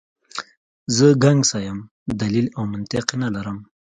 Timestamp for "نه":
3.21-3.27